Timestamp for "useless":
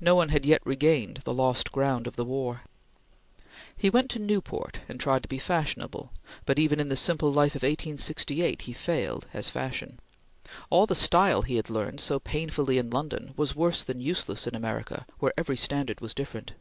14.00-14.46